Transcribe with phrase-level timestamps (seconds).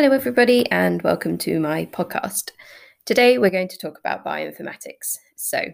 [0.00, 2.52] Hello, everybody, and welcome to my podcast.
[3.04, 5.16] Today, we're going to talk about bioinformatics.
[5.34, 5.72] So,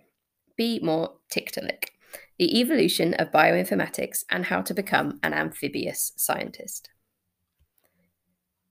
[0.57, 1.89] be more tick Tiktaalik,
[2.39, 6.89] the evolution of bioinformatics and how to become an amphibious scientist.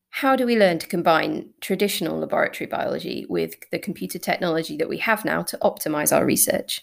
[0.09, 4.97] How do we learn to combine traditional laboratory biology with the computer technology that we
[4.97, 6.81] have now to optimize our research?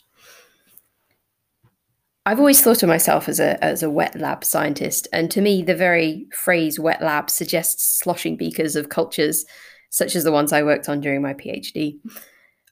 [2.27, 5.62] I've always thought of myself as a as a wet lab scientist, and to me,
[5.62, 9.46] the very phrase "wet lab" suggests sloshing beakers of cultures
[9.90, 11.99] such as the ones I worked on during my PhD.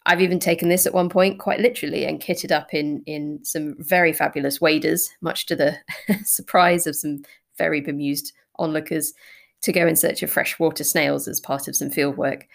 [0.07, 3.75] I've even taken this at one point quite literally and kitted up in in some
[3.79, 5.77] very fabulous waders, much to the
[6.25, 7.23] surprise of some
[7.57, 9.13] very bemused onlookers,
[9.63, 12.47] to go in search of freshwater snails as part of some field work.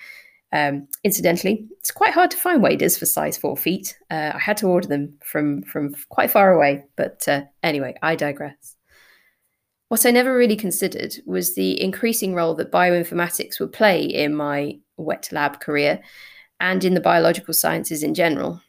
[0.54, 3.98] Um, incidentally, it's quite hard to find waders for size four feet.
[4.12, 8.16] Uh, I had to order them from from quite far away, but uh, anyway, I
[8.16, 8.76] digress.
[9.90, 14.78] What I never really considered was the increasing role that bioinformatics would play in my
[14.96, 16.02] wet lab career
[16.60, 18.62] and in the biological sciences in general.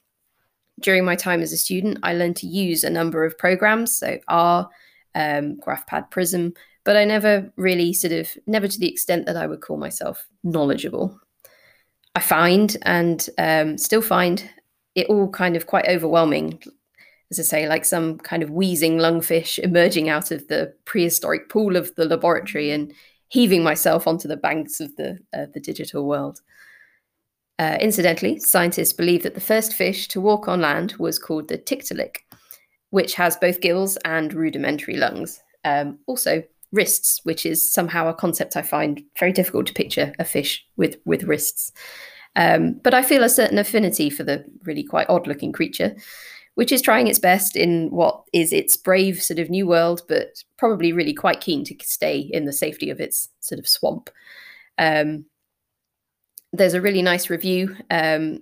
[0.80, 4.18] During my time as a student, I learned to use a number of programs, so
[4.26, 4.68] R,
[5.14, 9.46] um, GraphPad Prism, but I never really sort of, never to the extent that I
[9.46, 11.20] would call myself knowledgeable.
[12.14, 14.48] I find and um, still find
[14.94, 16.62] it all kind of quite overwhelming.
[17.30, 21.76] As I say, like some kind of wheezing lungfish emerging out of the prehistoric pool
[21.76, 22.92] of the laboratory and
[23.28, 26.40] heaving myself onto the banks of the uh, the digital world.
[27.58, 31.58] Uh, incidentally, scientists believe that the first fish to walk on land was called the
[31.58, 32.18] Tiktaalik,
[32.90, 35.40] which has both gills and rudimentary lungs.
[35.64, 36.42] Um, also,
[36.74, 40.96] wrists, which is somehow a concept I find very difficult to picture a fish with
[41.04, 41.72] with wrists.
[42.36, 45.94] Um, but I feel a certain affinity for the really quite odd looking creature,
[46.56, 50.42] which is trying its best in what is its brave sort of new world, but
[50.56, 54.10] probably really quite keen to stay in the safety of its sort of swamp.
[54.76, 55.26] Um,
[56.52, 58.40] there's a really nice review um,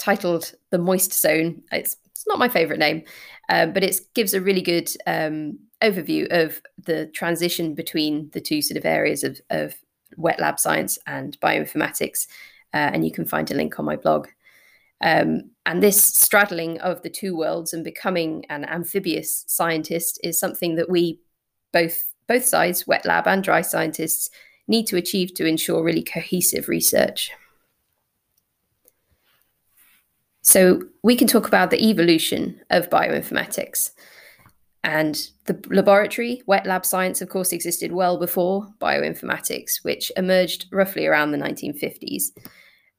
[0.00, 3.04] titled "The Moist Zone." It's it's not my favorite name,
[3.48, 8.62] um, but it gives a really good um, overview of the transition between the two
[8.62, 9.74] sort of areas of, of
[10.16, 12.26] wet lab science and bioinformatics.
[12.74, 14.28] Uh, and you can find a link on my blog.
[15.02, 20.76] Um, and this straddling of the two worlds and becoming an amphibious scientist is something
[20.76, 21.20] that we
[21.72, 24.30] both both sides, wet lab and dry scientists,
[24.68, 27.32] need to achieve to ensure really cohesive research.
[30.40, 33.90] So we can talk about the evolution of bioinformatics.
[34.84, 41.06] And the laboratory, wet lab science, of course, existed well before bioinformatics, which emerged roughly
[41.06, 42.24] around the 1950s.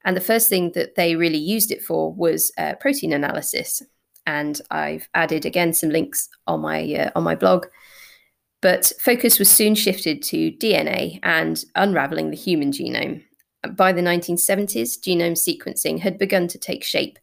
[0.05, 3.81] And the first thing that they really used it for was uh, protein analysis.
[4.25, 7.65] And I've added again some links on my uh, on my blog.
[8.61, 13.23] But focus was soon shifted to DNA and unraveling the human genome.
[13.75, 17.19] By the 1970s, genome sequencing had begun to take shape,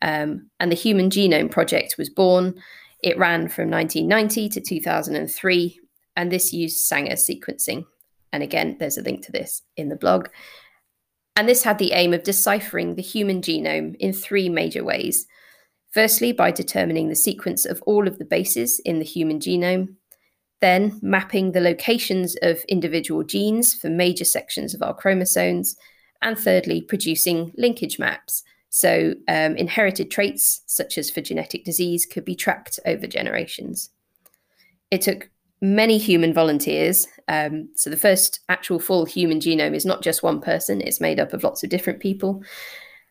[0.00, 2.54] um, and the Human Genome Project was born
[3.02, 5.80] it ran from 1990 to 2003,
[6.16, 7.84] and this used Sanger sequencing.
[8.32, 10.28] And again, there's a link to this in the blog.
[11.36, 15.26] And this had the aim of deciphering the human genome in three major ways.
[15.92, 19.94] Firstly, by determining the sequence of all of the bases in the human genome,
[20.60, 25.76] then mapping the locations of individual genes for major sections of our chromosomes,
[26.20, 28.42] and thirdly, producing linkage maps
[28.78, 33.90] so, um, inherited traits, such as for genetic disease, could be tracked over generations.
[34.92, 35.30] It took
[35.60, 37.08] many human volunteers.
[37.26, 41.18] Um, so, the first actual full human genome is not just one person, it's made
[41.18, 42.44] up of lots of different people.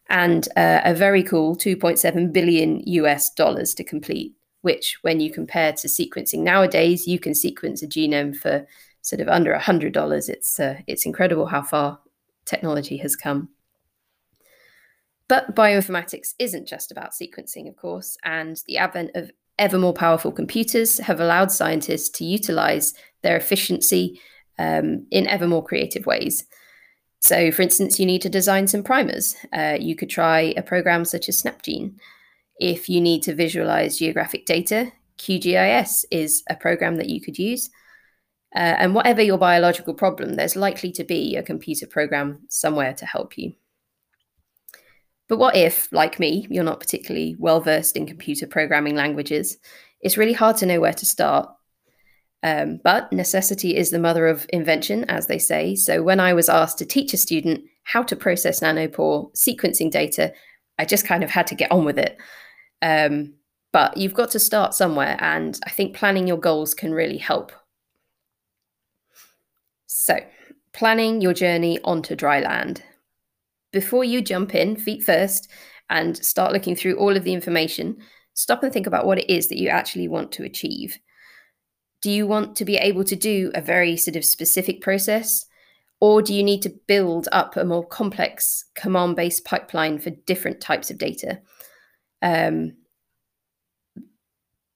[0.09, 5.73] And uh, a very cool 2.7 billion US dollars to complete, which, when you compare
[5.73, 8.65] to sequencing nowadays, you can sequence a genome for
[9.01, 10.29] sort of under $100.
[10.29, 11.99] It's, uh, it's incredible how far
[12.45, 13.49] technology has come.
[15.27, 20.31] But bioinformatics isn't just about sequencing, of course, and the advent of ever more powerful
[20.31, 22.93] computers have allowed scientists to utilize
[23.23, 24.21] their efficiency
[24.59, 26.45] um, in ever more creative ways.
[27.19, 29.35] So, for instance, you need to design some primers.
[29.51, 31.95] Uh, you could try a program such as SnapGene.
[32.59, 37.69] If you need to visualize geographic data, QGIS is a program that you could use.
[38.55, 43.05] Uh, and whatever your biological problem, there's likely to be a computer program somewhere to
[43.05, 43.53] help you.
[45.27, 49.57] But what if, like me, you're not particularly well versed in computer programming languages?
[50.01, 51.49] It's really hard to know where to start.
[52.43, 55.75] Um, but necessity is the mother of invention, as they say.
[55.75, 60.33] So when I was asked to teach a student how to process nanopore sequencing data,
[60.77, 62.17] I just kind of had to get on with it.
[62.81, 63.33] Um,
[63.73, 67.51] but you've got to start somewhere, and I think planning your goals can really help.
[69.87, 70.19] So,
[70.73, 72.81] planning your journey onto dry land.
[73.71, 75.49] Before you jump in, feet first,
[75.89, 77.97] and start looking through all of the information,
[78.33, 80.97] stop and think about what it is that you actually want to achieve.
[82.01, 85.45] Do you want to be able to do a very sort of specific process?
[85.99, 90.61] Or do you need to build up a more complex command based pipeline for different
[90.61, 91.39] types of data?
[92.21, 92.73] Um,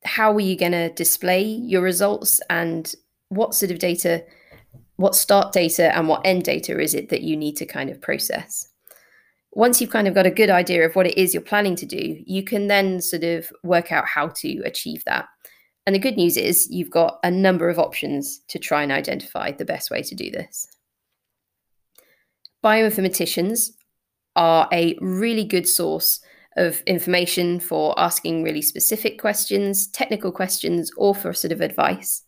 [0.03, 2.91] how are you going to display your results and
[3.29, 4.25] what sort of data,
[4.95, 8.01] what start data and what end data is it that you need to kind of
[8.01, 8.70] process?
[9.53, 11.85] Once you've kind of got a good idea of what it is you're planning to
[11.85, 15.27] do, you can then sort of work out how to achieve that.
[15.85, 19.51] And the good news is you've got a number of options to try and identify
[19.51, 20.67] the best way to do this.
[22.63, 23.71] Bioinformaticians
[24.35, 26.21] are a really good source
[26.57, 32.23] of information for asking really specific questions, technical questions, or for sort of advice.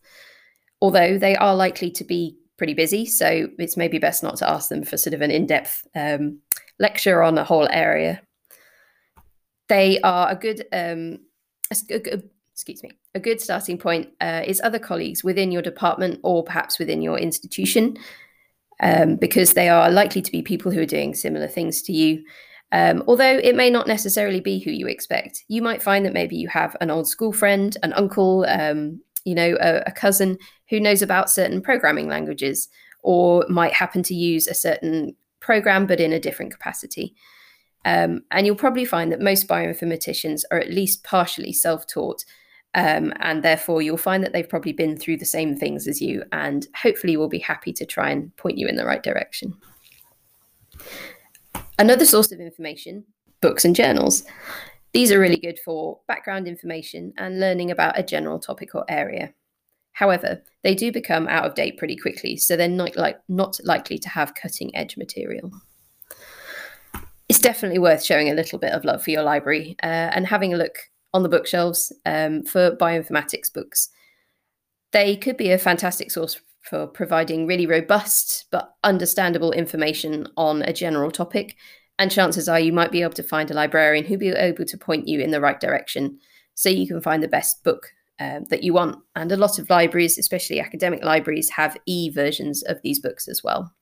[0.81, 4.69] Although they are likely to be pretty busy, so it's maybe best not to ask
[4.69, 6.39] them for sort of an in depth um,
[6.79, 8.21] lecture on a whole area.
[9.69, 11.19] They are a good, um,
[11.71, 12.21] a, a,
[12.53, 16.79] excuse me, a good starting point uh, is other colleagues within your department or perhaps
[16.79, 17.97] within your institution,
[18.81, 22.23] um, because they are likely to be people who are doing similar things to you.
[22.71, 26.35] Um, although it may not necessarily be who you expect, you might find that maybe
[26.35, 30.37] you have an old school friend, an uncle, um, you know, a, a cousin
[30.69, 32.67] who knows about certain programming languages,
[33.03, 37.13] or might happen to use a certain program, but in a different capacity.
[37.85, 42.23] Um, and you'll probably find that most bioinformaticians are at least partially self taught.
[42.75, 46.23] Um, and therefore, you'll find that they've probably been through the same things as you,
[46.31, 49.53] and hopefully, will be happy to try and point you in the right direction.
[51.77, 53.05] Another source of information
[53.41, 54.23] books and journals.
[54.93, 59.33] These are really good for background information and learning about a general topic or area.
[59.93, 63.97] However, they do become out of date pretty quickly, so they're not, like, not likely
[63.99, 65.51] to have cutting edge material.
[67.29, 70.53] It's definitely worth showing a little bit of love for your library uh, and having
[70.53, 70.77] a look
[71.13, 73.89] on the bookshelves um, for bioinformatics books.
[74.91, 80.73] They could be a fantastic source for providing really robust but understandable information on a
[80.73, 81.55] general topic.
[81.99, 84.77] And chances are you might be able to find a librarian who'll be able to
[84.77, 86.19] point you in the right direction
[86.55, 88.97] so you can find the best book um, that you want.
[89.15, 93.43] And a lot of libraries, especially academic libraries, have e versions of these books as
[93.43, 93.73] well.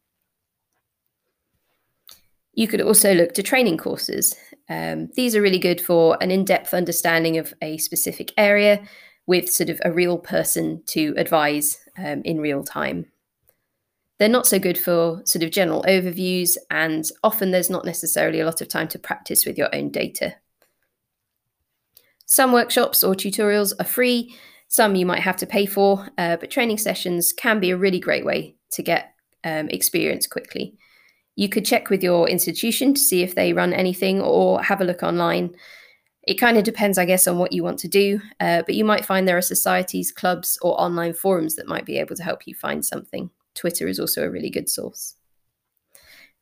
[2.53, 4.35] You could also look to training courses.
[4.69, 8.83] Um, these are really good for an in depth understanding of a specific area
[9.25, 13.05] with sort of a real person to advise um, in real time.
[14.19, 18.45] They're not so good for sort of general overviews, and often there's not necessarily a
[18.45, 20.35] lot of time to practice with your own data.
[22.31, 24.33] Some workshops or tutorials are free,
[24.69, 27.99] some you might have to pay for, uh, but training sessions can be a really
[27.99, 30.77] great way to get um, experience quickly.
[31.35, 34.85] You could check with your institution to see if they run anything or have a
[34.85, 35.53] look online.
[36.23, 38.85] It kind of depends, I guess, on what you want to do, uh, but you
[38.85, 42.47] might find there are societies, clubs, or online forums that might be able to help
[42.47, 43.29] you find something.
[43.55, 45.15] Twitter is also a really good source.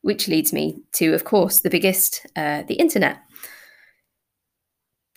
[0.01, 3.21] Which leads me to, of course, the biggest, uh, the internet.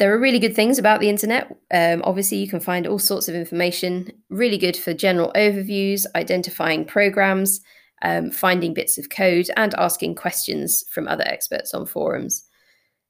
[0.03, 1.57] There are really good things about the internet.
[1.73, 6.85] Um, obviously, you can find all sorts of information, really good for general overviews, identifying
[6.85, 7.61] programs,
[8.03, 12.45] um, finding bits of code, and asking questions from other experts on forums.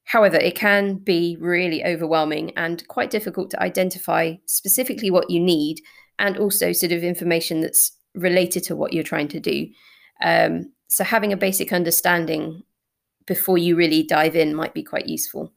[0.04, 5.80] However, it can be really overwhelming and quite difficult to identify specifically what you need
[6.18, 9.66] and also sort of information that's related to what you're trying to do.
[10.22, 12.64] Um, so, having a basic understanding
[13.26, 15.54] before you really dive in might be quite useful.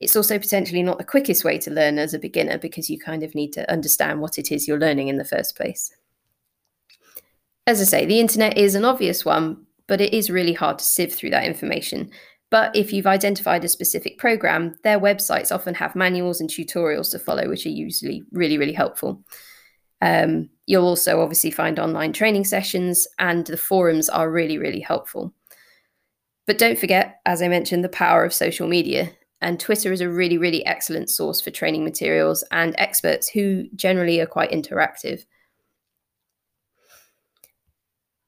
[0.00, 3.22] It's also potentially not the quickest way to learn as a beginner because you kind
[3.22, 5.94] of need to understand what it is you're learning in the first place.
[7.66, 10.84] As I say, the internet is an obvious one, but it is really hard to
[10.84, 12.10] sift through that information.
[12.50, 17.18] But if you've identified a specific program, their websites often have manuals and tutorials to
[17.18, 19.22] follow, which are usually really, really helpful.
[20.00, 25.32] Um, you'll also obviously find online training sessions, and the forums are really, really helpful.
[26.46, 29.10] But don't forget, as I mentioned, the power of social media.
[29.42, 34.20] And Twitter is a really, really excellent source for training materials and experts who generally
[34.20, 35.24] are quite interactive.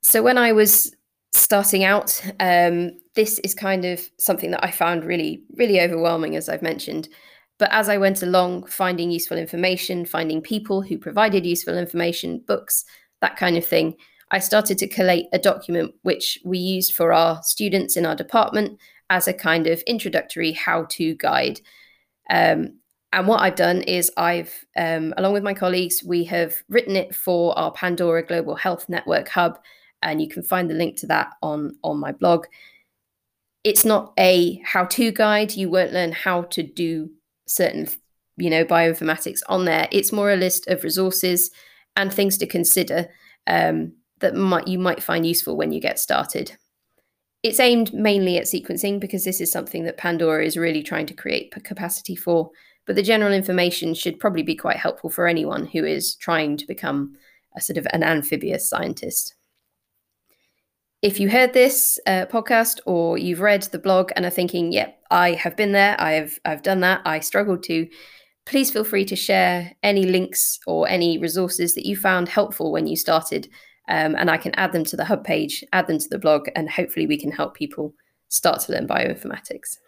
[0.03, 0.95] So when I was
[1.33, 6.49] starting out, um, this is kind of something that I found really, really overwhelming, as
[6.49, 7.09] I've mentioned.
[7.59, 12.85] But as I went along, finding useful information, finding people who provided useful information, books,
[13.21, 13.95] that kind of thing,
[14.31, 18.81] I started to collate a document which we used for our students in our department
[19.11, 21.61] as a kind of introductory how to guide.
[22.31, 22.79] Um,
[23.13, 27.15] and what I've done is I've, um, along with my colleagues, we have written it
[27.15, 29.59] for our Pandora Global Health Network Hub
[30.03, 32.47] and you can find the link to that on on my blog.
[33.65, 35.55] It's not a how-to guide.
[35.55, 37.11] You won't learn how to do
[37.47, 37.89] certain,
[38.37, 39.89] you know, bioinformatics on there.
[39.93, 41.53] It's more a list of resources
[41.97, 43.09] and things to consider
[43.47, 46.57] um, that might you might find useful when you get started.
[47.43, 51.15] It's aimed mainly at sequencing because this is something that Pandora is really trying to
[51.15, 52.51] create capacity for.
[52.87, 56.67] But the general information should probably be quite helpful for anyone who is trying to
[56.67, 57.17] become
[57.57, 59.35] a sort of an amphibious scientist.
[61.01, 64.89] If you heard this uh, podcast or you've read the blog and are thinking, "Yep,
[64.89, 66.01] yeah, I have been there.
[66.01, 67.03] I have I've done that.
[67.05, 67.89] I struggled to,"
[68.47, 72.87] please feel free to share any links or any resources that you found helpful when
[72.87, 73.49] you started,
[73.89, 76.49] um, and I can add them to the hub page, add them to the blog,
[76.55, 77.95] and hopefully we can help people
[78.29, 79.79] start to learn bioinformatics.